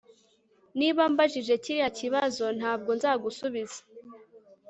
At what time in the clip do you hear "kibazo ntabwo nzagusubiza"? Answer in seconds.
1.99-3.79